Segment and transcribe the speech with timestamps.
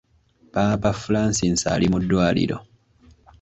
[0.53, 2.57] Paapa Francis ali mu ddwaliro.